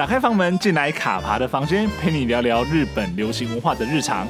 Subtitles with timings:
[0.00, 4.26] 打开房门，进来卡爬的房间，陪你聊聊日本流行文化的日常。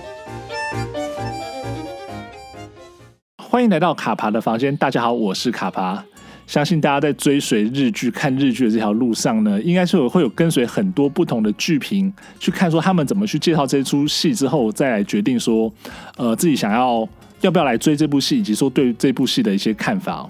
[3.37, 6.04] 欢迎来到卡爬的房间，大家好，我是卡爬。
[6.44, 15.72] 相信大家在追随日剧、看日剧的这条路上呢，应该是有会有跟随很多不同的剧评去看，说他们怎么去介绍这出戏之后，再来决定说，
[16.16, 17.09] 呃，自己想要
[17.42, 20.28] 要不要来追这部戏，以及说对这部戏的一些看法。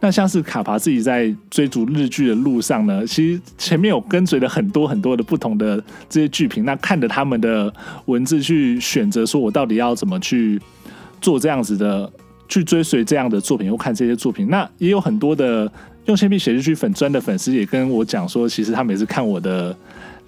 [0.00, 7.72] 那像是卡爬自己在追逐日剧的路上呢，其实前面有跟随了很多很多的不同的这些剧评，那看着他们的
[8.06, 10.60] 文字去选择，说我到底要怎么去
[11.20, 12.10] 做这样子的，
[12.48, 14.48] 去追随这样的作品，或看这些作品。
[14.48, 15.70] 那也有很多的
[16.06, 19.76] 用铅笔写日剧粉专的粉丝也跟我讲说，其实他们也是看我的。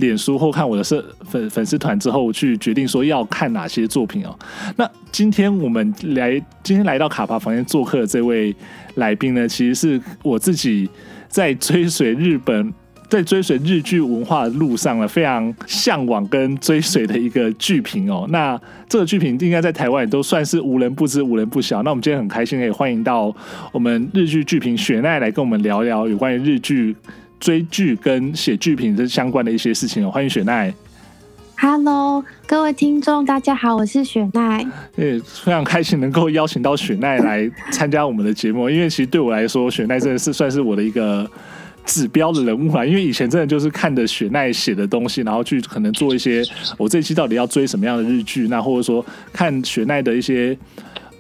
[0.01, 4.37] 脸书或看我的社粉粉丝团之后，去决定说要看哪些作品哦。
[4.77, 6.33] 那今天我们来，
[6.63, 8.55] 今天来到卡爬房间做客的这位
[8.97, 10.89] 来宾呢，其实是我自己
[11.29, 12.73] 在追随日本，
[13.09, 18.27] 在追随日剧文化的路上呢，非常向往跟追随的一个剧评哦。
[18.31, 21.83] 那这个剧评应该在台湾都算是无人不知、无人不晓。
[21.83, 23.35] 那我们今天很开心可以欢迎到
[23.73, 26.97] 我们日剧剧评雪奈来跟我们聊聊有关于日剧。
[27.41, 30.73] 追剧跟写剧评这相关的一些事情哦，欢迎雪奈。
[31.57, 34.65] Hello，各位听众，大家好，我是雪奈。
[34.97, 41.29] 也非常开心能够邀请到雪奈来参加我们的节目，因为其实对我来说，雪奈真的是算是我的一个
[41.85, 42.85] 指标的人物啊。
[42.85, 46.43] 因为以前真的就是看着雪奈写的东西，然后去可能做一些
[46.79, 50.57] 我这一期到底要追什么样的日剧，那或者说看雪奈的一些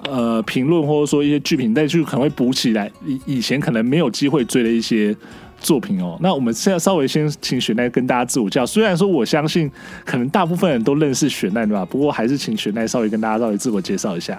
[0.04, 5.14] 呃评论，或者说一些剧评，再去可能会补起来以以前可能没有机会追的一些。
[5.60, 8.66] 作品哦，那我们现在稍微先请雪奈跟大家自我介绍。
[8.66, 9.70] 虽然说我相信
[10.04, 11.84] 可能大部分人都认识雪奈对吧？
[11.84, 14.36] 不过还是请雪奈稍微跟大家稍微自我介绍一下。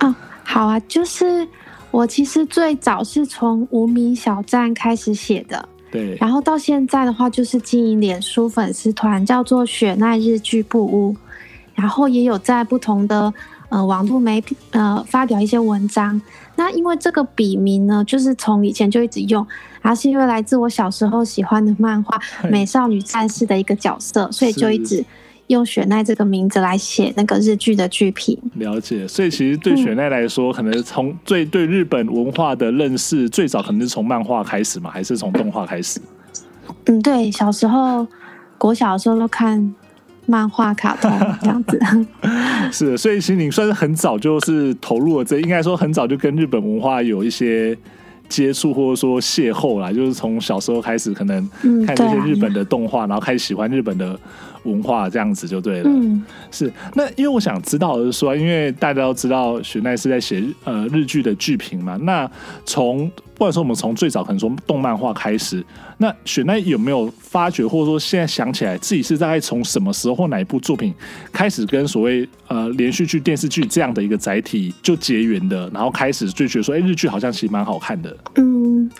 [0.00, 1.46] 哦，好啊，就是
[1.90, 11.16] 我其实最早是从无名小站开始写的，对，然后到现在的话就是经营脸书粉丝团，叫做雪奈日剧部屋，
[11.74, 13.32] 然后也有在不同的
[13.68, 16.20] 呃网络媒体呃发表一些文章。
[16.56, 19.46] 那因为这个笔名呢，就是从以前就一直用。
[19.80, 22.18] 然后是因为来自我小时候喜欢的漫画
[22.50, 25.02] 《美少女战士》的一个角色，所以就一直
[25.46, 28.36] 用雪奈这个名字来写那个日剧的剧评。
[28.54, 36.00] 了解，所以其实对雪奈来说，嗯、可能从最对日本文化的认识，最早可能是从漫画开始嘛，还是从动画开始？
[36.86, 38.04] 嗯，对，小时候
[38.58, 39.74] 国小的时候都看
[40.28, 41.80] 漫画、卡通这样子。
[42.70, 47.76] 是，所以其实你算是很早就是投入了这，应该说很早就跟日本文化有一些。
[48.28, 51.48] 接触或者说邂逅啦，就是从小时候开始，可能
[51.86, 54.20] 看这些日本的动画，嗯啊、然后开始喜欢日本的
[54.64, 55.90] 文化，这样子就对了。
[55.90, 56.72] 嗯，是。
[56.94, 62.30] 那因为我想知道的是说，因为大家都知道雪奈是在写呃日剧的剧评嘛，那
[62.64, 65.64] 从不管说我们从最早可能说动漫画开始，
[65.98, 70.92] 那雪奈有没有发觉，或者说现在想起来自己是大概从什么时候或哪一部作品
[71.32, 78.16] 开始跟所谓呃连续剧、电视剧这样的一个载体就结缘的，然后开始就觉得说，哎、欸，日剧好像其实蛮好看的。
[78.36, 78.90] 嗯，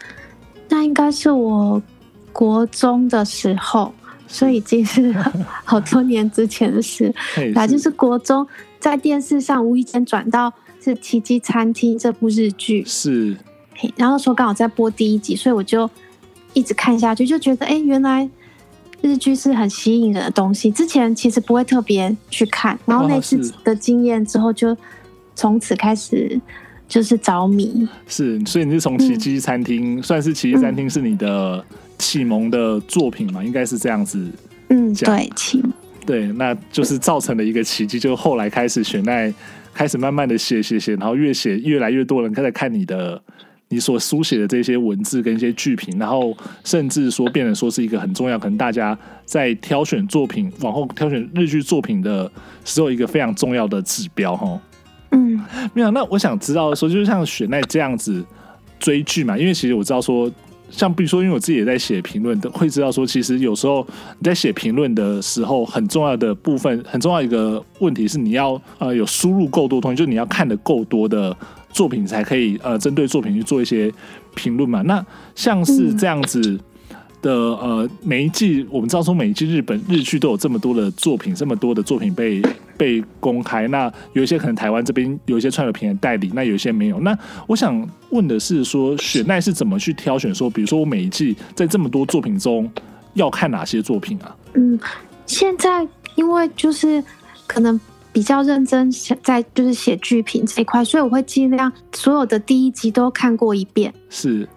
[0.69, 1.83] 那应该是我
[2.33, 3.93] 国中的时候，
[4.29, 5.13] 所以已经是
[5.65, 7.13] 好多年之前的事。
[7.55, 8.47] 那就是国中
[8.79, 13.37] 在电视上无意间转到是《奇迹餐厅》这部日剧，是。
[13.97, 15.89] 然后说刚好在播第一集，所以我就
[16.53, 18.29] 一直看下去，就觉得哎，原来
[19.01, 20.71] 日剧是很吸引人的东西。
[20.71, 24.77] 之前其实不会特别去看，然后那次的经验之后，就
[25.37, 26.41] 从此开始
[26.89, 27.89] 就是着迷。
[28.09, 31.65] 是，所以你是从《奇迹餐厅》嗯、算是《奇迹餐厅》是你的
[31.99, 33.43] 启蒙的作品嘛？
[33.43, 34.25] 应该是这样子。
[34.69, 35.73] 嗯，对，启蒙。
[36.07, 39.33] 对，那就是造成了一个奇迹，就后来开始雪奈
[39.75, 43.21] 开始慢慢的写写写，然后越写越来越多人开始看你的。
[43.71, 52.33] 你所书写的这些文字跟一些剧评，然后甚至说变成说是一个很重要，可能大家在挑选作品，往后挑选日剧作品的
[52.65, 54.59] 时候，一个非常重要的指标哈。
[55.11, 55.39] 嗯，
[55.75, 55.91] 没有。
[55.91, 58.25] 那我想知道说，就是像雪奈这样子
[58.81, 60.33] 追剧嘛，因为其实我知道说，
[60.71, 63.87] 像比如说，因为我自己也在写评论的，会知道说，其实有时候
[64.19, 71.37] 你在写评论的时候，很重要的部分，很重要一个问题是，你要呃有输入够多东西，就是你要看的够多的。
[71.71, 73.93] 作品才可以呃，针对作品去做一些
[74.35, 74.81] 评论嘛。
[74.83, 75.05] 那
[75.35, 76.59] 像是这样子
[77.21, 82.43] 的呃，每一季我们知道说每一季日本日剧都有这么多的作品，这么多的作品被
[82.77, 83.67] 被公开。
[83.69, 87.01] 那有一些可能台湾这边有一些串流平台代理，那有一些没有。
[87.01, 87.17] 那
[87.47, 90.35] 我想问的是说，雪奈是怎么去挑选？
[90.35, 92.71] 说比如说我每一季在这么多作品中
[93.15, 94.37] 要看哪些作品啊？
[94.55, 94.79] 嗯，
[95.27, 97.03] 现在因为就是
[97.47, 97.81] 可能。
[98.11, 98.91] 比较认真
[99.23, 103.95] 在就是写剧评这一块，所以我会尽量所有的第一集都看过一遍。
[104.09, 104.49] 是，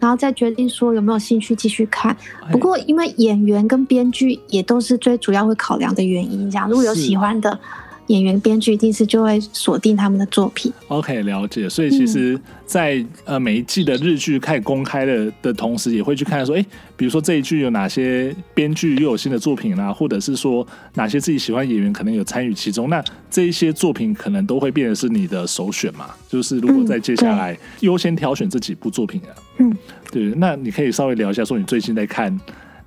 [0.00, 2.16] 然后再决定说有没有兴趣继续看。
[2.50, 7.58] 不过因为演员跟编剧也都是最主要会考量的原因，这样如果有喜欢的。
[8.08, 10.72] 演员、编剧一定是就会锁定他们的作品。
[10.88, 11.68] OK，了解。
[11.68, 16.64] 所以其实在，在、嗯、呃每一季的日剧开始公开的的同时，也会去看说，哎，
[16.96, 26.10] 比如说这一剧有哪些编剧又有新的作品啦，或者是说哪些自己喜欢演员可能有参与其中，那这一些作品可能都会变成是你的首选嘛。
[26.28, 29.76] 就是如果在接下来优先挑选这几部作品啊，嗯，
[30.10, 32.38] 对，那你可以稍微聊一下，说你最近在看。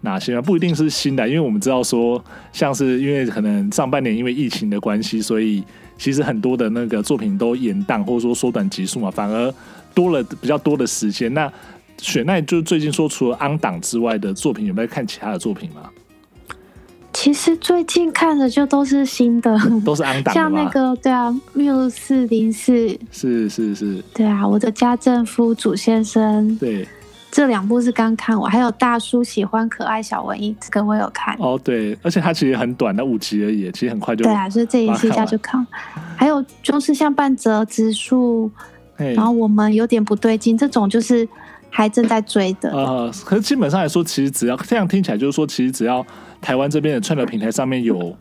[0.01, 0.41] 哪些啊？
[0.41, 5.63] 不一定是新的，因为我们知道说，像是因为可能上半年因为疫情的关系，所以
[5.97, 9.53] 其实很多的那个作品都延档或者说缩短集数嘛，反而
[9.93, 11.33] 多了比较多的时间。
[11.33, 11.51] 那
[11.97, 15.89] 雪奈就最近说，除了 on 档之外的作品，有没有看其他的作品吗？
[17.13, 19.55] 其实最近看的就都是新的，
[19.85, 26.87] 都是 on 档，像那个对啊，Muse 四零四，是是是，对啊，我的家政夫主先生，对。
[27.31, 31.33] 这两部是刚看完，还有大叔喜欢可爱小文艺，这个我有看。
[31.39, 34.25] 哦，对，而且它其实很短，那五集而已，其实很快就。
[34.25, 35.65] 对啊，所以这一期一下就看。
[36.17, 38.51] 还有就是像半泽直树，
[38.97, 41.25] 然后我们有点不对劲，这种就是
[41.69, 42.69] 还正在追的。
[42.73, 46.05] 呃，可是基本上来说，其实只要这样听起来，就是说，其实只要
[46.41, 48.13] 台湾这边的串流平台上面有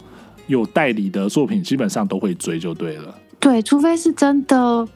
[0.47, 3.13] 有代理的作品，基本上都会追就对了。
[3.41, 4.87] 对，除非是真的。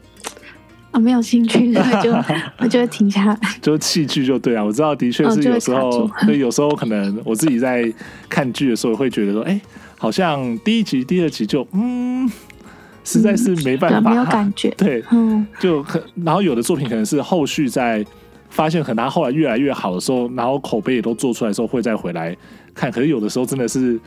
[0.95, 2.13] 啊，没有兴趣， 那就
[2.59, 3.39] 我就会停下来。
[3.61, 7.93] 就弃剧就对啊，我知道，的确是有时候，哦、所以有时候可能我自己在
[8.29, 9.61] 看剧的时候，会觉得说，哎、欸，
[9.99, 12.31] 好像第一集、第二集就嗯，
[13.03, 14.71] 实在是没办法，嗯、没有感觉。
[14.79, 18.07] 对，嗯，就可，然后有的作品可能是后续在
[18.49, 22.37] 发现，可能他后来越来越好的时候，然后口碑也都做出来的时候，会再回来
[22.73, 22.89] 看。
[22.93, 23.99] 可是有的时候真的是，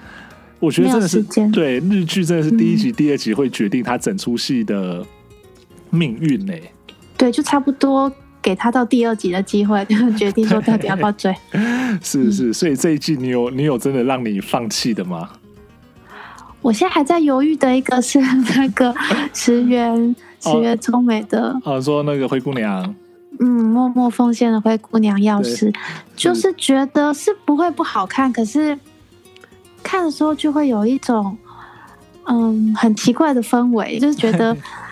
[0.61, 5.05] 我觉得真的是对日剧真的是第一集、嗯、第二集会决定他整出戏的
[5.89, 6.71] 命运呢、欸。
[7.17, 8.11] 对，就差不多
[8.41, 11.35] 给他到第二集的机会，就决定说到底要不要追。
[12.01, 15.29] 是是，所以这一季你有你有真的让你放弃的吗？
[16.61, 18.19] 我现在还在犹豫的一个是
[18.55, 18.93] 那个
[19.33, 22.95] 石原石原聪美的哦，哦，说那个灰姑娘，
[23.39, 25.73] 嗯，默默奉献的灰姑娘钥匙，
[26.15, 28.77] 就是觉得是不会不好看，可是
[29.81, 31.37] 看的时候就会有一种
[32.25, 34.55] 嗯很奇怪的氛围，就是觉得。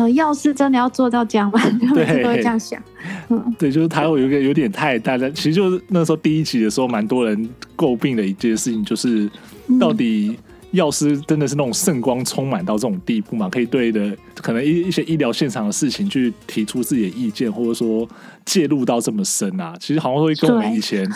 [0.00, 1.60] 呃，要是真的要做到这样吧，
[1.94, 2.82] 每次都会这样想。
[3.28, 9.30] 嗯，对，就是他会有一个有点太大家，其实就是那时候第一集的时候，蛮多人诟病的一件事情，就是
[9.78, 10.34] 到底
[10.70, 13.46] 药师真的是那种圣光充满到这种地步吗？
[13.50, 18.08] 可以对的，可能一一些医疗现场的事情去提出自己的意见，或者说
[18.46, 19.74] 介入到这么深啊？
[19.78, 21.06] 其实好像会跟我们以前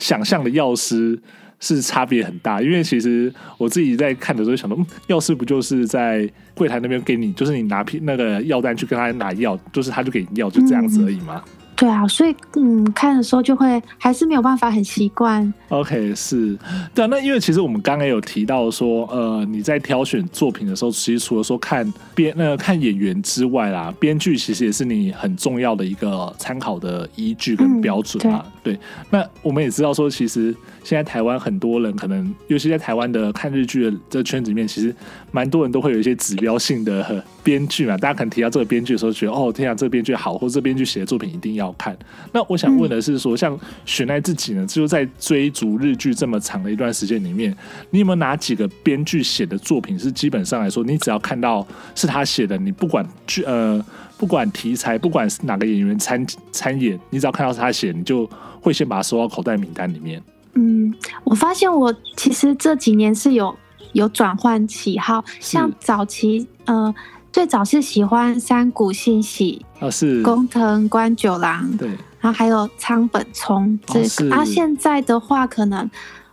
[0.00, 1.16] 想象的药师。
[1.62, 11.40] 是差别很大，因为其实我自己在看的时候想到，嗯，药师不就是在柜台那边给你，就是你拿瓶那个药单去跟他拿药，就是他就给你药，就这样子而已吗？
[11.46, 15.52] 嗯对啊，所以嗯，看的时候就会还是没有办法很习惯。
[15.68, 16.56] OK，是，
[16.94, 28.44] 对啊，那因为其实我们刚刚有提到说，呃，你在挑选作品的时候，其实除了说看编那个看演员之外啦，编剧其实也是你很重要的一个参考的依据跟标准嘛。
[28.44, 28.78] 嗯、对，
[29.10, 30.54] 那我们也知道说，其实
[30.84, 34.94] 现在台湾很多人可能，尤其在台湾的看日剧的这圈子里面，其实
[35.32, 37.96] 蛮多人都会有一些指标性的编剧嘛。
[37.98, 41.72] 大家可能提到这个编剧的时候，觉得哦，天啊，这个编剧好，或者这编剧写的作品一定要。
[41.78, 41.96] 看，
[42.32, 47.52] 那我想问的是说，说像雪奈自己呢，就在追逐日剧这么长的一段时间里面，
[47.90, 53.84] 你有没有哪几个编剧写的作品是基本上来说，你只要看到是他写的，你不管剧呃
[54.22, 58.24] 不管题材，不管是哪个演员参参演，你只要看到是他写，你就
[58.60, 60.22] 会先把它收到口袋名单里面。
[60.54, 63.52] 嗯，我发现我其实这几年是有
[63.94, 66.94] 有转换喜好，像早期呃。
[67.32, 71.88] 最早是喜欢山谷信喜啊，是工藤官九郎，对，
[72.20, 75.90] 然后还有仓本聪，这个、是啊，现在的话可能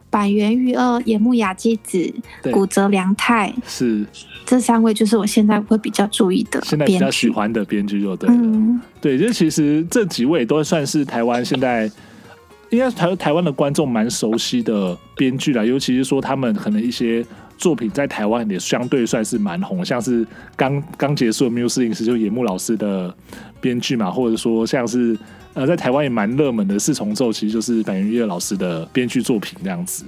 [0.09, 2.13] 坂元裕二、野木雅纪子、
[2.51, 4.05] 古泽良太是
[4.45, 11.89] 这三位，就是我现在会比较注意的，现在比较喜欢的编剧，就对了，嗯，对，就其实这几位都算是台湾现在
[12.69, 17.25] 应该台台湾的观众蛮熟悉的编剧啦，尤其是说他们可能一些。
[17.59, 20.25] 作品在台湾也相对算是蛮红，像是
[20.55, 23.13] 刚刚结束的《Muse 零四》就野木老师的
[23.59, 25.15] 编剧嘛，或者说像是
[25.53, 30.05] 呃在台湾也蛮热门的四重奏，其实就是坂元裕二老师的编剧作品这样子。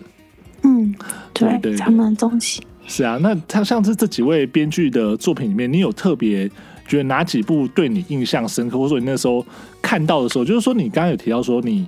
[0.64, 0.96] 嗯，
[1.34, 3.20] 对对，对，他们的东西是啊。
[3.22, 6.50] 那他像是这几位编剧的作品里面，你有特别
[6.88, 9.46] 觉得哪几部对你印象深刻，或者说你那时候
[9.82, 11.86] 看到的时候，就是说你刚刚有提到说你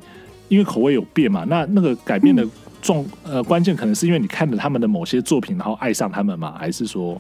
[0.50, 2.52] 因为口味有变嘛，那那个改变的、嗯。
[2.84, 6.54] 重呃，关键可能是因为你看了他们的某些作品，然后爱上他们吗？
[6.60, 7.20] 还是说，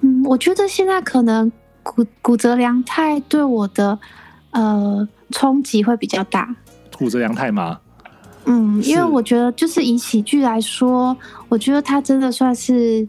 [0.00, 1.52] 嗯，我觉得现在可能
[1.82, 3.98] 古古泽良太对我的
[4.52, 6.56] 呃冲击会比较大。
[6.96, 7.78] 古泽良太吗？
[8.46, 11.14] 嗯，因为我觉得就是以喜剧来说，
[11.50, 13.06] 我觉得他真的算是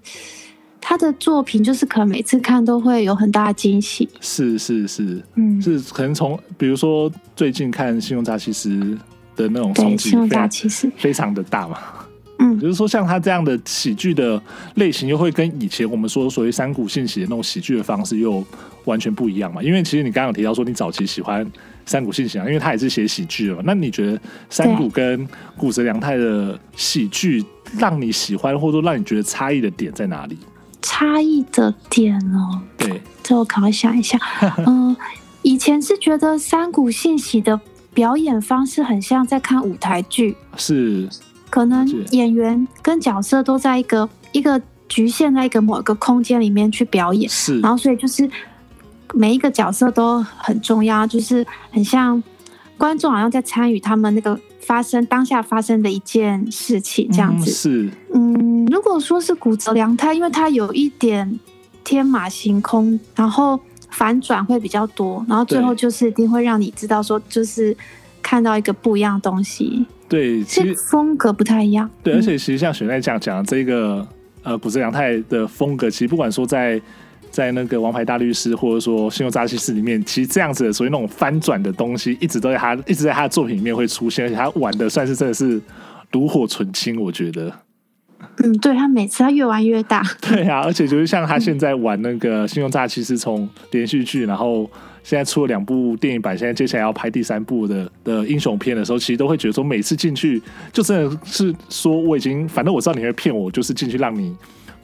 [0.81, 4.09] 他的作品，就是可能每次看都会有很大的惊喜。
[4.19, 8.69] 是是是，嗯，是可能从比如说最近看《信用诈欺师》
[9.39, 11.77] 的那种冲击，信用诈欺师非常的大嘛。
[12.41, 14.41] 嗯，就是说像他这样的喜剧的
[14.75, 18.41] 类型，又会跟以前我们说所谓三谷信息的那种喜剧的方式又
[18.85, 19.61] 完全不一样嘛。
[19.61, 21.45] 因为其实你刚刚有提到说你早期喜欢
[21.85, 23.61] 三谷信息啊，因为他也是写喜剧的嘛。
[23.65, 25.27] 那你觉得三谷跟
[25.57, 27.43] 谷泽良太的喜剧
[27.77, 30.37] 让你喜欢，或者说让你觉得差异的点在哪里？
[30.81, 34.17] 差异的点哦，对，这我可能想一下。
[34.65, 34.65] 嗯、
[34.95, 34.97] 呃，
[35.41, 37.59] 以前是觉得三谷信息的
[37.99, 41.05] 表演方式很像在看舞台剧，是。
[41.49, 48.29] 可能演员跟角色都在一个一个局限在一个某一个空间里面去表演，是，然后所以就是
[49.13, 52.23] 每一个角色都很重要，就是很像
[52.77, 57.51] 观众好像在参与他们那个发生当下发生的一件事情这样子。
[57.51, 61.37] 嗯、是，嗯，如果说是谷泽良太，因为他有一点
[61.83, 63.59] 天马行空，然后
[63.91, 67.75] 反转会比较多，然后最后就是一定会让你知道说，就是
[68.21, 69.85] 看到一个不一样的东西。
[70.07, 71.89] 对，其实风格不太一样。
[72.01, 74.07] 对，而且其实像雪奈讲讲这个
[74.43, 76.81] 呃，古泽良太的风格，其实不管说在
[77.29, 85.61] 在那个《王牌大律师》或者说《信用诈欺师》里面，其实这样子的所谓那种翻转的东西，一直都在他一直在他的作品里面会出现，而且他玩的算是真的是
[86.13, 87.53] 炉火纯青，我觉得。
[88.43, 90.03] 嗯，对，他每次他越玩越大。
[90.21, 94.69] 对啊，而且就是像他现在玩那个《信用诈欺是》，从连续剧，然后。
[95.01, 100.39] 现在出了两部电影版，现在接下来要拍第三部的的英雄片的时候，其实都会觉得说，每次进去
[100.71, 104.35] 就真的是说，我已经反正我知道你会骗我，就是进去让你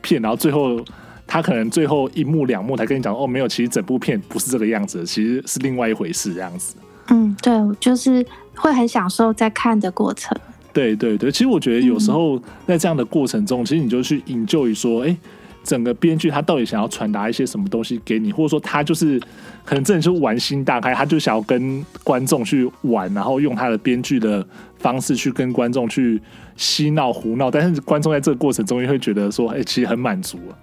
[0.01, 0.83] 骗，然后最后
[1.27, 6.75] 他可能最后一幕两幕才跟你讲，哦，没有，其实整部片不是这个样子，其实是另外一回事这样子。
[7.09, 10.35] 嗯，对，就是会很享受在看的过程。
[10.75, 15.17] 对对对，其实我觉得有时候在这样的过程中，嗯、其实你就去 enjoy 说，哎。
[15.65, 19.19] 整个编剧他到底想要传达一些什么东西给你，或者说他就是
[19.63, 24.45] 可能真的就是玩心大开，他就想要跟观众去玩，然后用他的编剧的
[24.77, 26.21] 方式去跟观众去
[26.55, 30.53] 嬉闹胡闹，但是观众在这个过程中也会觉得说，哎、欸，其实很满足啊。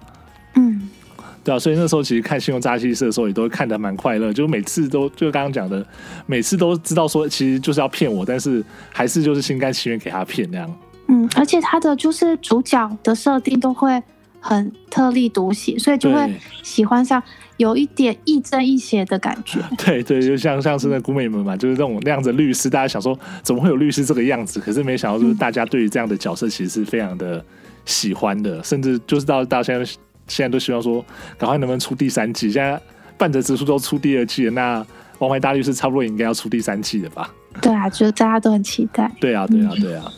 [1.43, 5.85] 嗯，对啊，所以那时候其实看《信用诈欺师》的时候也都会看得蛮快乐，就每次都就刚刚讲的，
[6.25, 10.75] 每次都知道说其实就是要骗我，但是还是就是心甘情愿给他骗那样。
[11.07, 14.01] 嗯，而且他的就是主角的设定都会。
[14.45, 16.29] 很特立独行，所以就会
[16.61, 17.23] 喜欢上
[17.55, 19.57] 有一点亦正亦邪的感觉。
[19.79, 24.59] 对对，就像像是那古美们嘛，就是那种那样子的律师，大家想说怎么会有律师这个样子？
[24.59, 27.41] 可是没想到，就是大家对于这样的角色其实是非常的
[27.85, 29.89] 喜欢的，甚至就是到到现在
[30.27, 31.03] 现在都希望说，
[31.37, 32.51] 赶快能不能出第三季？
[32.51, 32.81] 现在
[33.17, 34.81] 半泽直树都出第二季了，那
[35.19, 37.33] 《王牌大律师》差不多也应该要出第三季了吧？
[37.61, 39.11] 对啊，就大家都很期待。
[39.19, 40.11] 对啊，对啊，对啊。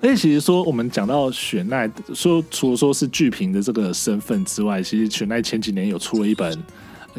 [0.00, 6.62] 而且其实说，我们讲到雪奈，说除了说是剧评的这个身份之外，其实雪奈前几年有出了一本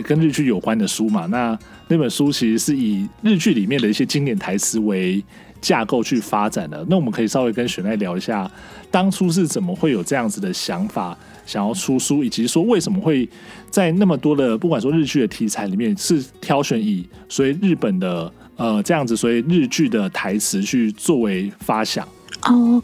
[0.04, 1.26] 跟日剧有关的书嘛。
[1.26, 5.24] 那那本书其实是以日剧里面的一些经典台词为
[5.62, 6.86] 架构去发展的。
[6.90, 8.50] 那我们可以稍微跟雪奈聊一下，
[8.90, 13.28] 当初是怎么会有这样子的想法，想要出书，以及说为什么会
[13.70, 22.08] 在那么多的不管说日剧的题材里面，是挑选以所以日本的呃这样子所以日剧的台词去作为发想。
[22.44, 22.82] 哦，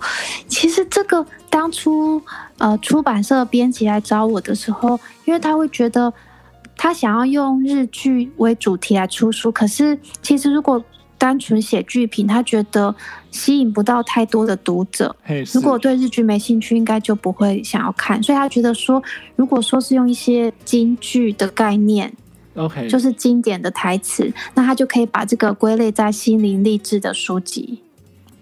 [0.48, 2.22] 其实这个当初
[2.58, 6.12] 呃出版社编辑来找我的时候，因为他会觉得
[6.84, 10.84] 他想要用日剧为主题来出书，可是其实如果
[11.16, 12.96] 单纯写剧评，他觉得
[13.30, 15.16] 吸引不到太多的读者。
[15.54, 18.22] 如果对日剧没兴趣，应该就不会想要看。
[18.24, 19.00] 所以他觉得说，
[19.36, 22.12] 如果说是用一些京剧的概念
[22.56, 27.84] ，OK，就是经典的台词，那他就可以把这个归类在心灵励志的书籍。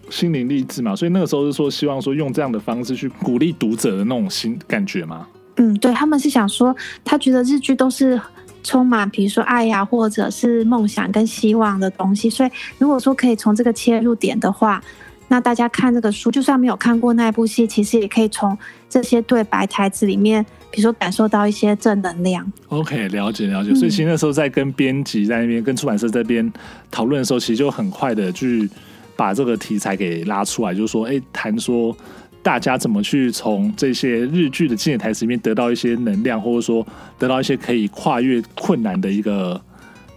[0.10, 5.27] 心灵励志嘛，所以那个时候是说希望说用这样的方式去鼓励读者的那种心感觉嘛。
[5.60, 6.75] 嗯，对，他们是想说，
[7.06, 8.20] 他觉得日剧都是
[8.63, 14.82] 充满比如说爱呀、啊，或者是梦想跟希望的东西，所以如果说可以从这个切入点的话，
[15.28, 18.58] 那大家看这个书，就算没有看过那部戏，其实也可以从
[18.89, 22.51] 这些对白台词里面，比如说感受到一些正能量。
[22.70, 23.75] OK，了解了解。
[23.75, 26.51] 所以其实那时候在跟编辑在那边、嗯、跟出版社这边
[26.89, 28.68] 讨论的时候，其实就很快的去。
[29.16, 31.94] 把这个题材给拉出来，就是说，哎，谈说
[32.41, 36.86] 大家怎么去从这些日剧的经典台词里面得到一些能量，或者说
[37.17, 39.60] 得到一些可以跨越困难的一个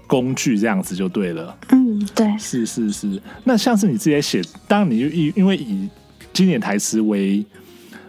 [0.07, 1.57] 工具，这样子就对了。
[1.71, 3.21] 嗯，对，是是是。
[3.45, 5.89] 那像是你自己写，当你以因为以
[6.33, 7.45] 经典台词为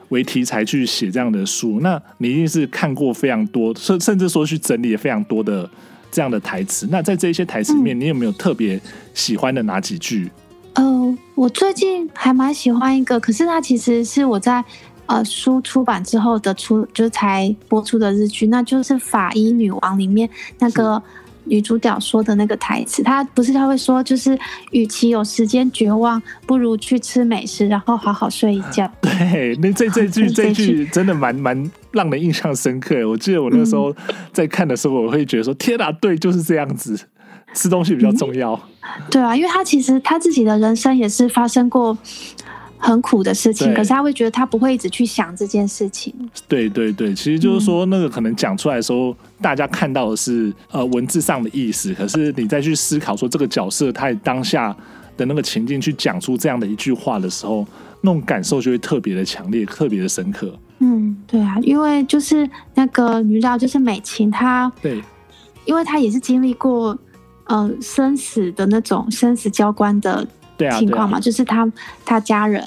[0.10, 5.68] 为题材去写这样的书，那你一定是看过非常多，甚甚至说去整理了非常多的
[6.12, 6.88] 这样的台词。
[6.92, 8.80] 那在这些台词里面，嗯、你有没有特别
[9.16, 10.30] 喜欢的哪几句？
[10.74, 14.64] 呃，我最近还蛮喜欢一个，可是它其实是我在
[15.06, 21.02] 呃书出版之后的出，就是才播出的日剧，那就是《法医女王》里面那个。
[21.46, 24.40] 女主角说的那个台词，她不是她会说，就是
[24.72, 28.90] 与其有时间绝望，不如去吃美食，然后好好睡一觉。
[29.02, 32.96] 对，那 这这句这句真的蛮蛮让人印象深刻。
[33.10, 33.94] 我记得我那时候
[34.32, 36.98] 在看的时候，我会觉得说：“天哪，对，就是这样子，
[37.54, 38.60] 吃东西比较重要。”
[39.10, 41.98] 对啊，因为他其实他自己的人生也是发生过。
[42.86, 46.14] 很苦的事情，可是他会觉得他不会一直去想这件事情。
[46.50, 54.76] 对对对，其实就是说，那个可能讲出来的时候，嗯、大家看到的是呃文字上的意思，可是你再去思考说这个角色他当下
[55.16, 57.66] 的那个情境去讲出这样的一句话的时候，
[58.02, 60.54] 那种感受就会特别的强烈，特别的深刻。
[60.80, 62.46] 嗯，对啊，因为就是
[62.76, 65.02] 那个女主角就是美琴，她对，
[65.64, 67.00] 因为她也是经历过
[67.46, 70.28] 呃生死的那种生死交关的。
[70.80, 71.70] 情况嘛，就是他
[72.06, 72.64] 他家人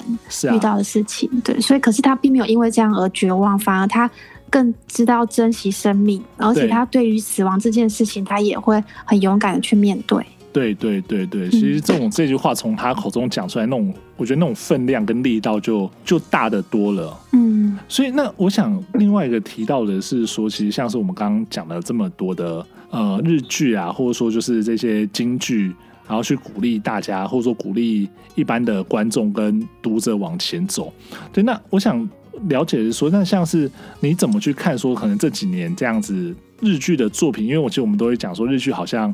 [0.53, 4.07] 遇到的事情，对，所以可是他并没有因为这样而绝望，反而他
[4.51, 10.23] 更知道珍惜生命，而且他对于死亡这件事情，他也会很勇敢的去面对。
[10.53, 17.17] 对对对对，其实这种这句话从他口中讲出来，那种我觉得那种分量跟力道就就大得多了。
[17.33, 25.73] 嗯，所以那我想另外一个提到的是说，其实像是我们刚刚讲了这么多的呃日剧啊，或者说就是这些京剧。
[26.07, 30.89] 然后去鼓励大家，或者说鼓励一般的观众跟读者往前走。
[31.33, 31.99] 对，那我想
[32.47, 39.13] 了解的是说，那像是你怎么去看说，可能这几年这样子日剧的作品，因为我记得我们都会讲说，日剧好像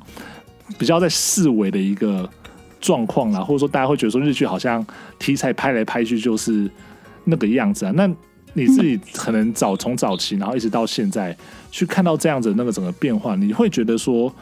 [0.77, 2.30] 比较在四维的一个
[2.80, 4.86] 状况啦，或者说大家会觉得说，日剧好像
[5.18, 6.70] 题材拍来拍去就是
[7.24, 7.92] 那个样子啊。
[7.96, 8.08] 那
[8.53, 11.36] 你自己可能早从早期，然后一直到现在
[11.72, 14.34] 去看到这样子那个整个变化，你会觉得说？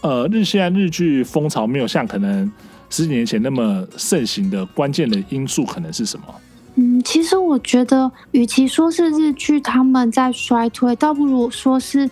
[0.00, 2.48] 呃，日现在日剧风潮没有像可能
[2.88, 6.26] 十几年前那么盛行的关键的因素可能是什么？
[6.76, 12.08] 嗯，其实我觉得，与其说是日剧他们在衰退，倒不如说是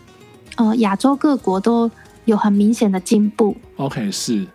[0.57, 1.88] 呃亚洲各国都
[2.24, 3.57] 有很明显的进步。
[3.77, 4.47] OK，是，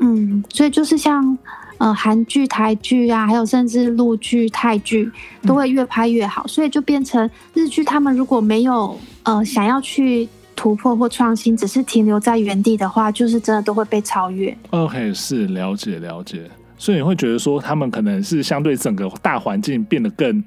[0.00, 1.36] 嗯，所以就是像
[1.78, 5.10] 呃韩剧、台剧啊，还有甚至陆剧、泰剧
[5.42, 10.28] 都会越拍越好，嗯、所以就变成日剧他们如果没有呃想要去。
[10.54, 14.56] 突破或创新，只是停留在原地的话，就是真的都会被超越。
[14.70, 20.44] OK，是了解了解，所以你会觉得说，他们可能是相对整个大环境变得更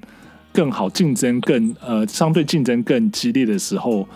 [0.54, 4.08] 更好，竞争更呃相对竞争更激烈的时候，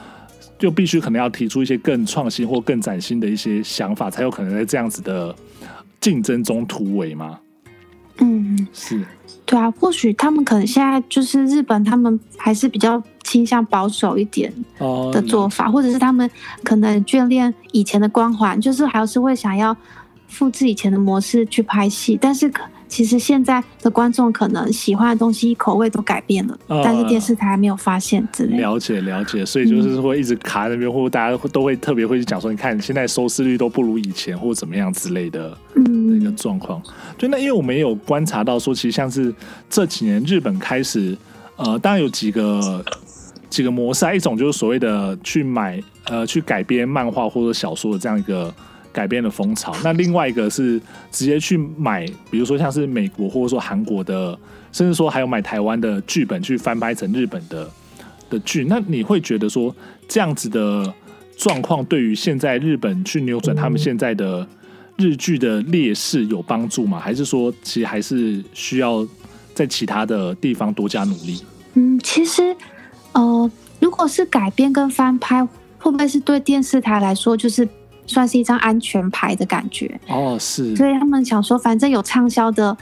[0.60, 5.34] 就必须可能要提出一些更创新或更崭新的一些想法，才有可能在这样子的
[6.00, 7.40] 竞争中突围吗？
[8.18, 9.02] 嗯，是。
[9.46, 14.52] 对啊，或许他们可能现在就是日本，他们还是比较倾向保守一点
[15.12, 16.30] 的做法，哦、或者是他们
[16.62, 19.76] 可能眷恋以前的光环，就是还是会想要
[20.28, 22.62] 复制以前的模式去拍戏，但是可。
[22.90, 28.62] 其实现在的观众可能喜欢的东西口味都改变了，呃、但是电视台还没有发现之类的。
[28.62, 36.82] 了解了解，所以就是会一直卡在那边，嗯、或者大家都会特别会去讲说，你看现在收视率都不如以前，或者怎么样之类的，嗯，一个状况。
[37.16, 39.32] 对，那因为我们也有观察到说，其实像是
[39.68, 41.16] 这几年日本开始，
[41.54, 42.84] 呃，当然有几个
[43.48, 48.52] 几个模式啊，一种就是所谓的去买呃去改编漫画或者小说的这样一个。
[48.92, 50.80] 改编的风潮，那另外一个是
[51.12, 54.36] 直接去买，比如说像是美国或者说韩国的，
[54.72, 57.70] 甚至说还有买台湾的剧本去翻拍成日本的
[58.28, 58.64] 的剧。
[58.64, 59.74] 那你会觉得说
[60.08, 60.92] 这样子的
[61.36, 64.46] 状况对于现在日本去扭转他们现在的
[64.96, 66.98] 日剧的劣势有帮助吗？
[66.98, 69.06] 还是说其实还是需要
[69.54, 71.40] 在其他的地方多加努力？
[71.74, 72.56] 嗯，其实
[73.12, 75.44] 呃，如果是改编跟翻拍，
[75.78, 77.68] 会不会是对电视台来说就是？
[78.10, 79.98] 算是一张安全牌的感觉。
[80.08, 82.76] 哦，是，所以他们想说，反正有畅销的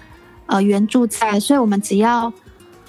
[0.47, 2.33] 呃原著在，所以我们只要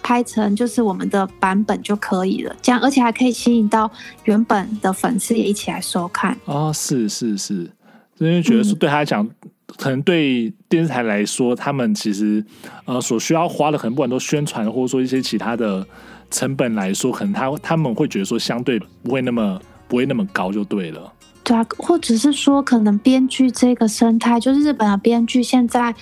[0.02, 3.92] 拍成就是我们的版本就可以了，这样而且还可以吸引到
[4.24, 6.36] 原本的粉丝也一起来收看。
[6.46, 7.70] 哦，是是是，
[8.18, 12.44] 因为觉得说对他来讲，嗯、可能对电视台来说，他们其实
[12.86, 15.86] 呃所需要花的可能不管都宣传或者说一些其他的
[16.32, 21.12] 成本来说，可能他他们会觉得说相对不会那么不会那么高就对了。
[21.50, 25.96] 对啊，或者是说，可能编剧这个生态，就是日本的编剧现在，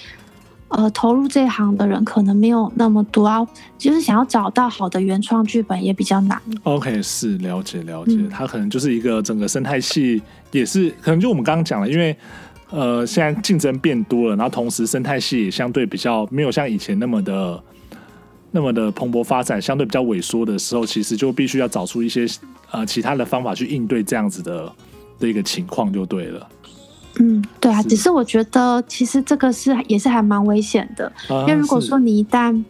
[0.67, 6.37] 呃，投入这一行的人可能没有那么多啊，就是想要找到好的原创剧本也比较难。
[6.63, 12.13] OK，是了解了解，他可能就是一个整个生态系，也是可能就我们刚刚讲了，因为
[12.69, 17.63] 呃，现在竞争变多了，然后同时生态系也相对比较没有像以前那么的
[18.51, 22.27] 那么的蓬勃发展，相对比较萎缩的时候，其实就必须要找出一些
[22.69, 24.69] 呃其他的方法去应对这样子的。
[25.19, 26.47] 的一个情况就对了。
[27.19, 32.63] 嗯，对啊，只是我觉得其实这个是也是还蛮危险的，啊因为如果说你一旦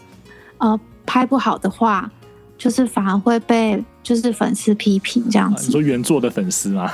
[0.58, 2.10] 呃拍不好的话，
[2.58, 5.72] 就是反而会被就是粉丝批评这样啊你子。
[5.72, 6.92] 说原作的粉丝吗？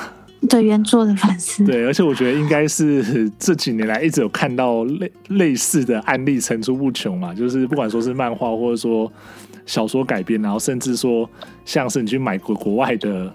[0.49, 9.09] 对原作的粉丝，对，而且我觉得应该是这几年来一直有看到类类似的案例层出不穷嘛，就是不管说是漫画或者说
[9.65, 11.29] 小说改编，然后甚至说
[11.63, 13.33] 像是你去买国国外的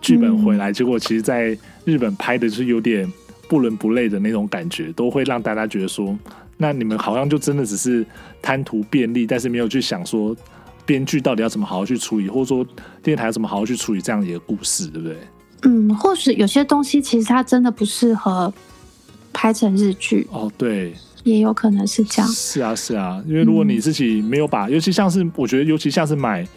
[0.00, 3.10] 剧本回来，嗯结果其实在日本拍的就是有点
[3.48, 6.16] 不伦不类的那种感觉，都会让大家觉得说，
[6.56, 8.04] 那你们好像就真的只是
[8.40, 10.36] 贪图便利，但是没有去想说
[10.86, 12.64] 编剧到底要怎么好好去处理，或者说
[13.02, 15.16] 电视台要怎么好好去处理这样的一个故事，对不对？
[15.62, 18.52] 嗯，或许有些东西其实它真的不适合
[19.32, 20.94] 拍成日剧，哦，对。
[21.22, 22.32] 也有可能是这样。
[22.32, 26.48] 是啊，是啊，因为如果你自己没有把，尤其像是我觉得，尤其像是买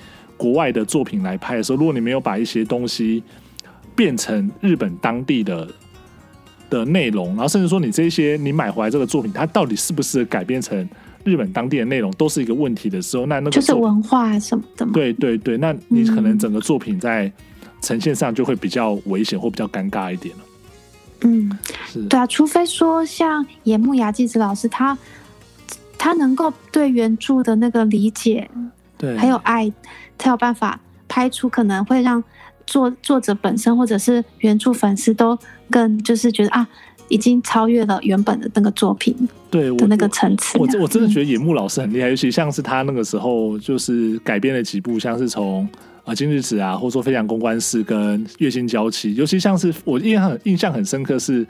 [0.43, 3.23] 国外的作品来拍的时候，如果你没有把一些东西
[3.95, 5.65] 变成日本当地的
[6.69, 10.77] 的内容，然后甚至说你这些你买回来这个作品，它到底是不适合改编成
[11.23, 14.91] 日本当地的内容，都是一个问题的时候，那那个就是文化什么的嘛。
[14.93, 17.31] 对对对，那你可能整个作品在
[17.79, 20.43] 呈现上就会比较危险或比较尴尬一点了。
[21.21, 24.97] 嗯，是，对啊，除非说像野木雅纪子老师，他
[25.97, 28.49] 他能够对原著的那个理解
[28.97, 29.71] 对，还有爱，
[30.17, 32.23] 才有办法拍出可能会让
[32.65, 35.37] 作作者本身或者是原著粉丝都
[35.69, 36.67] 更就是觉得啊，
[37.09, 39.15] 已经超越了原本的那个作品
[39.51, 40.57] 对我的那个层次。
[40.57, 45.67] 我我真的觉得野木老师很厉害，尤其像是他那个时候就是改编了几部，像是从
[46.05, 51.45] 啊今日子啊，或者说飞翔公关室跟月薪娇妻，尤其像是我印象很印象很深刻是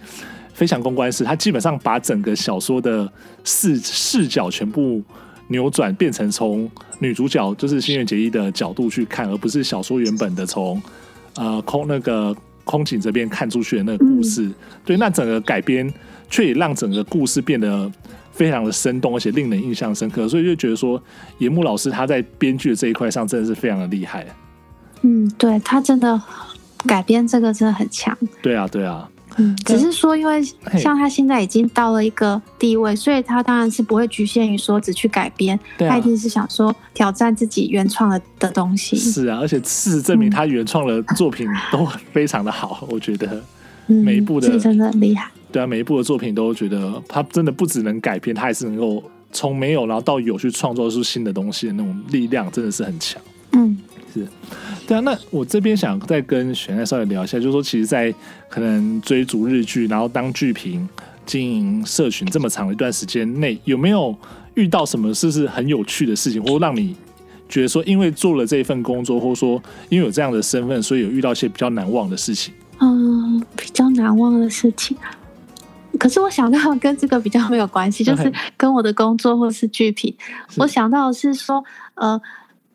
[0.54, 3.12] 飞翔公关室，他基本上把整个小说的
[3.44, 5.02] 视视角全部
[5.48, 10.82] 扭转，变成从女主角就是新垣结衣的角度去看，而不是小说原本的从
[11.36, 14.44] 呃空那个空警这边看出去的那个故事。
[14.44, 15.92] 嗯对，那整个改编
[16.30, 17.92] 却也让整个故事变得
[18.32, 21.02] 非常的生动，而且令人印象深刻，所以就觉得说
[21.38, 24.26] 野木老师他在编剧的这一块上真的是非常的厉害。
[25.02, 26.20] 嗯，对他真的
[26.86, 28.18] 改编这个真的很强。
[28.42, 30.44] 对啊，对啊，嗯，只是说，因为
[30.78, 38.98] 像他现在已经到了一个地位，所以他当然是不会局限于说只去改编，他一定是想说挑战自己原创的的东西。
[38.98, 43.44] 是啊，而且事实证明他原创的作品都非常的好，我觉得。
[43.88, 45.30] 嗯，每一部的是真的很厉害。
[45.52, 53.22] 对啊，每一部的作品都觉得他真的不只能改编，他还是能够从没有然后到有去创作出新的东西的那种力量，真的是很强。
[54.16, 54.28] 嗯是，
[54.88, 55.00] 对啊。
[55.02, 58.14] 那我这边想再跟玄爱稍微聊一下，就是说，其实，在
[58.50, 60.88] 可能追逐日剧，然后当剧评、
[61.26, 64.16] 经营社群这么长的一段时间内，有没有
[64.56, 66.96] 遇到什么事是很有趣的事情，或让你
[67.50, 72.54] 觉得说，因为做了这一份工作，或者说因为有这样的身份，所以有遇到一些比较难忘的事情？
[72.80, 74.96] 嗯，比较难忘的事情。
[76.00, 80.14] 可是我想到 跟这个比较没有关系，就是跟我的工作或是剧评。
[80.58, 82.20] 我想到的是说，呃，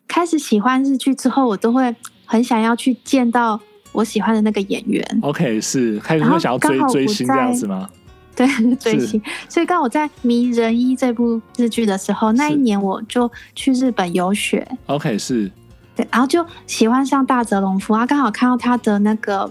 [0.09, 1.95] 开始喜欢日剧之后，我都会
[2.25, 3.57] 很想要去见到
[3.93, 5.01] 我喜欢的那个演员。
[5.21, 7.87] OK，是开始会想要追追星这样子吗？
[8.35, 9.21] 对，追星。
[9.47, 14.67] 所以刚我在《迷人一》这部日剧的时候，那一年我就去日本游学。
[14.87, 15.49] OK，是。
[15.95, 19.49] 对，然后就喜欢上大泽隆夫啊，刚好看到他的那个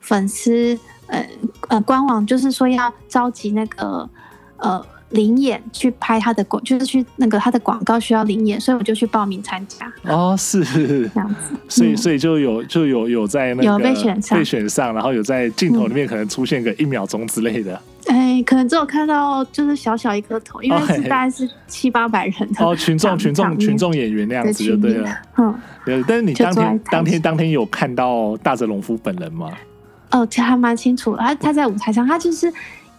[0.00, 0.78] 粉丝。
[1.08, 1.28] 呃
[1.68, 4.08] 呃，官网就是说要召集那个
[4.56, 9.90] 呃临演去拍他的广，就是去那个他的广告需要灵眼，所以我就去报名参加。
[10.04, 17.74] 哦，是这样子，所以所以就有就有有在那个有被选上，被选上，然后有在镜头里面可能出现个一秒钟之类的。
[18.06, 25.08] 哎、嗯，可能只有看到就是小小一颗头，因为是大概是七八百人的哦，群众群众群众演员那样子就对了。
[25.36, 26.02] 嗯，对。
[26.08, 29.50] 但是你当天当天当天有看到大泽隆夫本人吗？
[30.10, 31.18] 哦，其实还蛮清楚的。
[31.18, 32.52] 他他在舞台上，他就是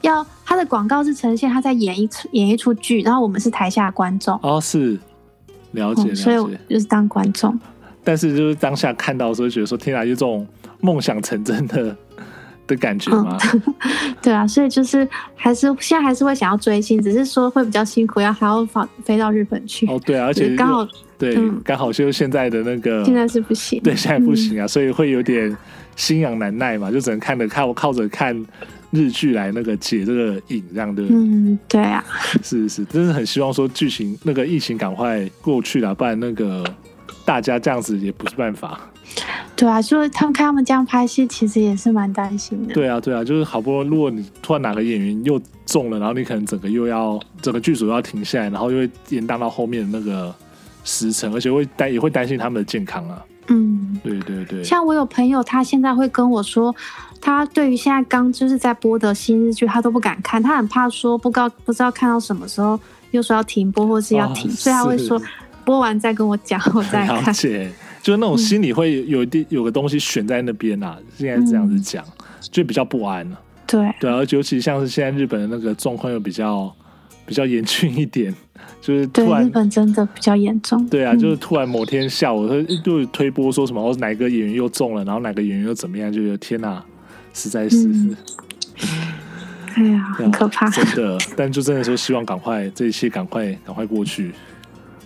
[0.03, 4.39] 要他的广告是呈现他在演一出演一出剧，然后我们是台下观众。
[4.43, 4.97] 哦，是
[5.71, 7.59] 了解，了解、嗯，所以我就是当观众。
[8.03, 10.45] 但是就是当下看到的时候，觉得说天啊，有这种
[10.81, 11.95] 梦想成真的
[12.67, 13.73] 的感觉吗、嗯？
[14.21, 19.87] 对啊，所以就是还是现在还是会想要追星，只是说会比较辛苦，要还要飞飞到日本去。
[19.87, 20.87] 哦，对啊，而且刚好
[21.17, 25.55] 对，刚、嗯、好就是现在的那个现在是不行，对，现在不行啊，嗯、所以会有点。
[25.95, 28.35] 心痒难耐嘛，就只能看着看我靠着看
[28.93, 31.17] 日剧来那个解这个瘾，这样对不对？
[31.17, 32.05] 嗯，对啊，
[32.43, 36.63] 是是，真是很希望说剧情那个疫情赶快过去了，不然那个
[37.25, 38.79] 大家这样子也不是办法。
[39.55, 42.73] 对啊，就是他们看他们这样拍戏，其实也是蛮担心的。
[42.73, 50.33] 对啊，对啊，就是好不容易，如果你突然哪个演员又中了，然后你可能整个又要整个剧组又要停下来，然后又会延宕到后面的那个
[50.83, 53.23] 时辰，而且会担也会担心他们的健康啊。
[53.47, 56.73] 嗯，对对对，像我有朋友，他现在会跟我说，
[57.25, 62.77] 他对于现在刚就是在播的新日剧，他都不敢看，他很怕说不知道不知道看到什么时候
[63.11, 65.21] 又说要停播或是要停，哦、所以他会说
[65.63, 67.23] 播完再跟我讲，我再看。
[67.23, 73.39] 了解，就那种心里会有一点有个东西悬在那边啊，现在这样子讲，嗯、就比较不安了。
[73.65, 76.69] 对对，而且尤其像是现在日本的那个状况又比较
[77.25, 78.35] 比较严峻一点，
[78.81, 80.85] 就是突然对日本真的比较严重。
[80.89, 86.83] 对啊，就是突然某天下午他就推播说什么，哦，哪个演员又中了，然后哪个演员又怎么样，就觉得天哪！
[87.33, 88.15] 实在是，嗯、
[89.73, 91.17] 哎呀，很可怕，真的。
[91.35, 94.31] 但就真的说，希望赶快这一切赶快赶快过去。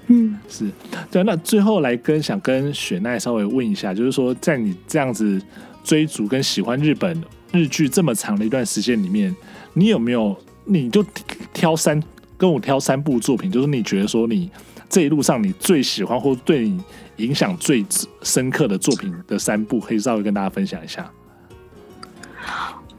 [0.08, 0.70] 嗯，是
[1.10, 1.24] 对。
[1.24, 5.42] 那最后来跟想跟雪奈稍微问一下，就是说，在你这样子
[5.84, 9.36] 追逐跟喜欢日本日剧这么长的一段时间里面，
[9.74, 10.36] 你有没有
[10.66, 11.06] 你就
[11.54, 12.02] 挑三
[12.38, 14.50] 跟我挑三部作品，就是你觉得说你
[14.90, 16.82] 这一路上你最喜欢或对你
[17.18, 17.86] 影响最
[18.22, 21.10] 深刻的作品的三部，可以稍微跟大家分享一下。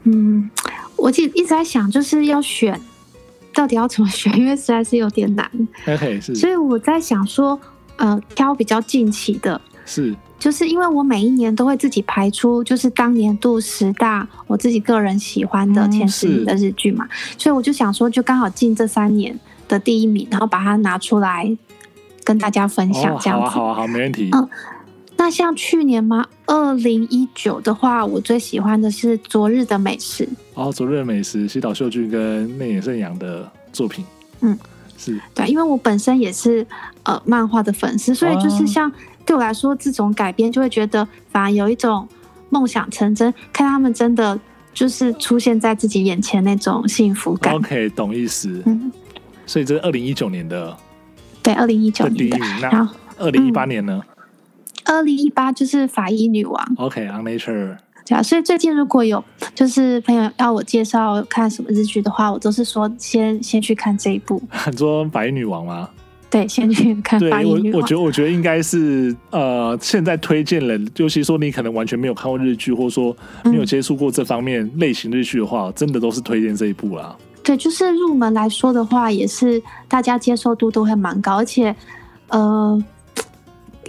[0.03, 0.49] 嗯，
[0.95, 2.79] 我其实一直在想，就是要选，
[3.53, 5.49] 到底要怎么选，因为实在是有点难。
[5.87, 6.33] OK，是。
[6.33, 7.59] 所以我在想说，
[7.97, 21.55] 呃，挑比较近期的，是，就是因为我每一年都会自己排出，就是当年度十大我自己个人喜欢的前十名的日剧嘛，嗯、所以我就想说，就刚好进这三年的第一名，然后把它拿出来
[22.23, 23.47] 跟大家分享，这样子。
[23.47, 24.29] 哦、好啊，好啊，好，没问题。
[24.31, 24.49] 嗯。
[25.29, 26.25] 那像去年吗？
[26.47, 30.25] 二零一九的话，我最喜欢的是《昨日的美食》。
[30.55, 34.03] 哦，《昨日的美食》，西岛秀俊跟内野圣阳的作品。
[34.41, 34.57] 嗯，
[34.97, 36.65] 是对，因为我本身也是
[37.03, 38.91] 呃漫画的粉丝，所以就是像
[39.23, 42.07] 对我来说，这种改编就会觉得反而有一种
[42.49, 44.39] 梦想成真，看他们真的
[44.73, 47.53] 就是出现在自己眼前那种幸福感。
[47.53, 48.63] OK，懂意思。
[48.65, 48.91] 嗯，
[49.45, 50.75] 所以这是二零一九年的，
[51.43, 52.35] 对，二零一九年的。
[52.35, 52.61] 第一名。
[52.61, 52.89] 那
[53.19, 54.01] 二零一八年呢？
[54.89, 59.23] 二零一八就是法医女王，OK，On Nature，对啊，所以最近如果有
[59.53, 64.41] 就是朋友要我介绍看什么日剧的话，我都是说先先去看这一部。
[64.49, 65.87] 很多法医女王吗？
[66.27, 67.73] 对，先去看法医女王。
[67.73, 77.15] 我我觉得我觉得应该是呃，现在推荐了，尤其说你可能完全没有看过日剧，或者说没有接触过这方面类型日剧的话，嗯、真的都是推荐这一部啦。
[77.43, 81.75] 对，就是入门来说的话，也是大家接受度都会蛮高，而且
[82.29, 82.83] 呃。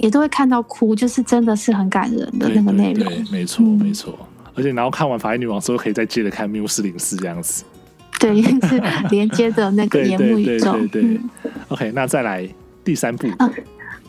[0.01, 3.07] 也都会看到哭，就是真的是很感人的那个内容。
[3.07, 4.19] 对，没错，没错。
[4.55, 7.65] 而且然后看完《法医女王》之后，可以再接着看《缪斯零四》这样子。
[8.19, 10.73] 对，是连接的那个岩木宇宙。
[10.73, 11.21] 对对对。
[11.69, 12.49] OK，那再来
[12.83, 13.29] 第三部。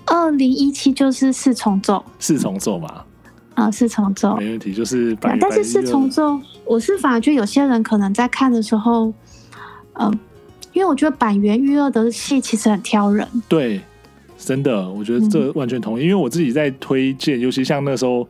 [0.06, 2.04] 二零一七就是四重奏。
[2.20, 3.04] 四重奏嘛。
[3.54, 4.38] 啊，四重奏。
[4.38, 5.38] 没问题，就是白。
[5.40, 9.14] 但是四重奏，我是反而觉得有些人可能在看的时候，
[10.00, 10.20] 嗯，
[10.74, 13.28] 因为我觉得坂元裕二的戏其实很挑人。
[13.48, 13.82] 对。
[14.44, 18.28] 真的，我觉得这完全同意，嗯、因为我自己在推荐，尤其像那时候，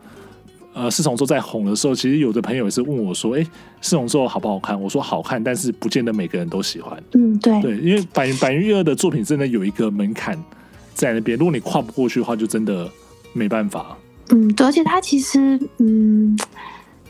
[0.74, 3.43] 呃，四重奏在红的时候，其实有的朋友也是问我说：“哎，
[3.82, 10.38] 四重奏好不好看？”我说：“好看，但是不见得每个人都喜欢。”嗯，对，对，因为坂坂元裕二的作品真的有一个门槛
[10.93, 12.89] 在那边，如果你跨不过去的话，就真的
[13.34, 13.97] 没办法。
[14.30, 16.38] 嗯，对，而且他其实，嗯。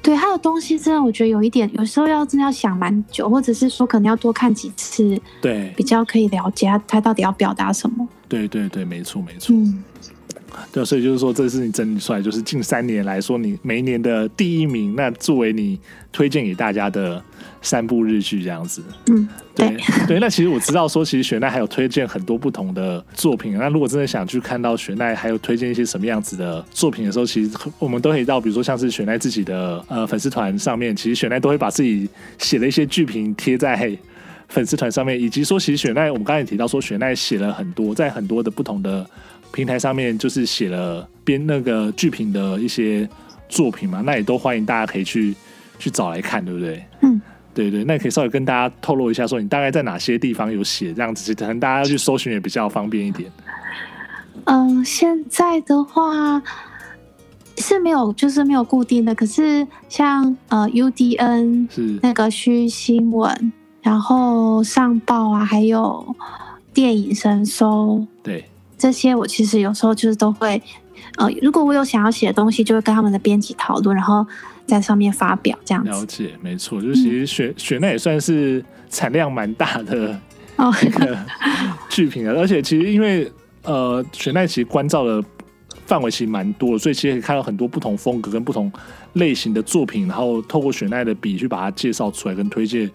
[0.02, 8.08] 对他的东西，真的我觉得有一点，有时候要真的要想蛮久，或者是说可能要多看几次，对，比较可以了解他他到底要表达什么。
[8.28, 9.56] 对对对，没错没错。
[9.56, 9.84] 嗯，
[10.72, 15.80] 对，所以就是说，这是你整理出来，就是近三年来说，你每一年的第一名，那作为你
[16.12, 17.24] 推荐给大家的。
[17.64, 23.56] 三部日剧这样子，嗯，对对，对，那其实我知道说，其实雪奈还有推荐很多不同的作品。
[23.56, 32.10] 那如果真的想去看到雪奈还有推荐一些什么样子的作品的时候，其实我们都可以到，比如说像是雪奈自己的呃粉丝团上面，其实雪奈都会把自己
[32.40, 33.96] 写的一些剧评贴在
[34.48, 39.08] 粉丝团上面，以及说其实雪奈我们刚才也提到说，雪奈写了很多在很多的不同的
[39.52, 43.08] 平台上面，就是写了编那个剧评的一些
[43.50, 45.36] 作品嘛，那也都欢迎大家可以去
[45.78, 46.84] 去找来看，对不对？
[47.02, 47.22] 嗯。
[47.54, 53.30] 对对，那可以稍微跟大家透露一下，说你大概在哪些地方有写这样子，可能大家要去搜寻也比较方便一点。
[54.46, 56.42] 嗯、呃，现在的话
[57.58, 59.14] 是没有，就是没有固定的。
[59.14, 66.16] 可是像呃 UDN 是那个虚新闻，然后上报啊，还有
[66.74, 68.46] 电影神搜，对
[68.82, 70.62] 这些我其实有时候就是都会，
[71.18, 74.26] 呃，如果我有想要写的东西，就会跟他们的编辑讨论，然后。
[74.68, 80.18] 在上面发表这样子，了解，没错，就是其实雪雪奈也算是产量蛮大的
[80.84, 81.18] 一个
[81.90, 83.30] 剧评了，而且其实因为
[83.64, 85.22] 呃雪奈其实关照的
[85.86, 88.72] 范围其实蛮多的，所以其实可以看到很多不同风格跟不同
[89.14, 92.90] 类型的作品，然后透过雪奈的笔去把它介绍出来跟推荐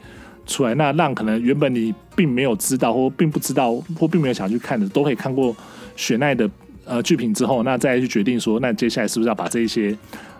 [0.47, 5.55] 出来，那让可能原本你并没有知道或并不知道或并没有想去看的，都可以看过
[5.97, 6.49] 雪奈的
[6.85, 9.97] 呃剧评之后，那再去决定说，那接下来是不是要把这一些。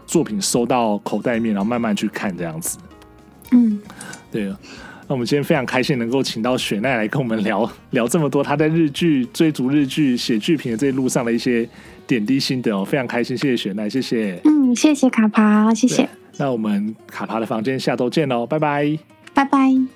[0.09, 2.79] 作品收到口袋里面，然后慢慢去看这样子。
[3.51, 3.77] 嗯，
[4.31, 4.45] 对。
[4.45, 4.57] 那
[5.09, 11.69] 我们今天非常开心能够请到雪奈来跟我们聊聊这么多她在日剧追逐日剧写剧评的这一路上的一些
[12.07, 14.41] 点滴心得哦，非常开心，谢谢雪奈，谢谢。
[14.45, 16.09] 嗯，谢谢卡帕，谢谢。
[16.37, 18.97] 那我们卡帕的房间下周见喽，拜拜，
[19.35, 19.96] 拜拜。